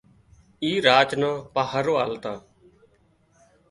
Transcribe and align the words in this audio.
اي 0.63 0.71
راچ 0.85 1.09
نان 1.21 1.35
پاهرو 1.53 1.93
آلتا 2.03 2.33